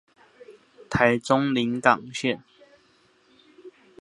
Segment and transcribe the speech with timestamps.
[0.89, 2.39] 臺中臨港線